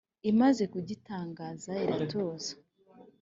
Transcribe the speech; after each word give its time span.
Imaze 0.31 0.63
kugitangaza 0.73 1.71
iratuza 1.85 2.51